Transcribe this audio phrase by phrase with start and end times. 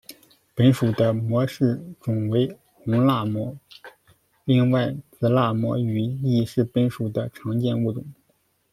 [0.55, 3.55] 本属的模式种为红蜡蘑，
[4.45, 8.03] 另外紫蜡蘑与亦是本属的常见物种。